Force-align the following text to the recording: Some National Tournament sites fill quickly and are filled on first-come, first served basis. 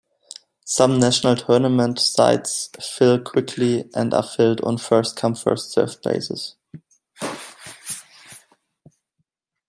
Some 0.65 0.97
National 0.99 1.35
Tournament 1.35 1.99
sites 1.99 2.71
fill 2.81 3.19
quickly 3.19 3.87
and 3.93 4.15
are 4.15 4.23
filled 4.23 4.59
on 4.61 4.79
first-come, 4.79 5.35
first 5.35 5.69
served 5.73 6.01
basis. 6.01 6.55